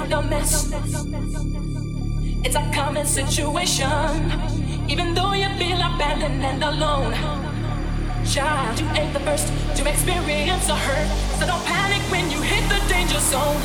[0.00, 0.70] with mess.
[2.44, 3.90] It's a common situation,
[4.88, 7.12] even though you feel abandoned and alone.
[8.24, 12.62] Child, you ain't the first to experience a hurt, so don't panic when you hit
[12.68, 13.60] the danger zone.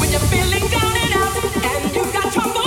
[0.00, 1.34] When you're feeling down and out,
[1.70, 2.59] and you've got trouble.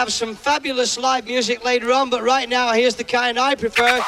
[0.00, 4.02] Have some fabulous live music later on, but right now, here's the kind I prefer.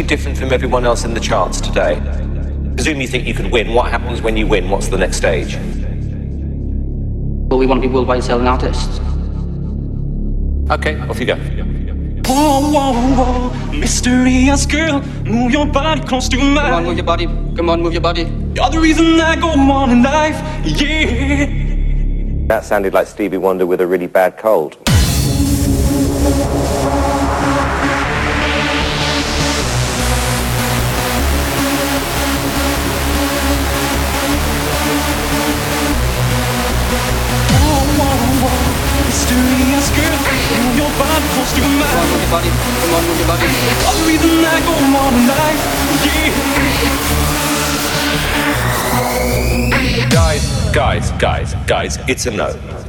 [0.00, 2.00] You different from everyone else in the charts today?
[2.74, 3.74] Presume you think you can win.
[3.74, 4.70] What happens when you win?
[4.70, 5.56] What's the next stage?
[7.48, 8.98] Well, we want to be worldwide selling artists.
[10.70, 11.36] Okay, off you go.
[12.26, 16.54] Whoa, whoa, whoa, mysterious girl, move your body close to mine.
[16.54, 16.84] Come on, mine.
[16.84, 17.26] move your body.
[17.26, 18.22] Come on, move your body.
[18.54, 21.46] You're the reason I go on in life, yeah.
[22.46, 24.78] That sounded like Stevie Wonder with a really bad cold.
[42.30, 42.50] Your body.
[42.80, 43.46] Come on, move your body.
[43.46, 43.52] The
[44.64, 45.14] go on
[46.04, 46.30] yeah.
[50.08, 52.79] Guys, guys, guys, guys, it's a no.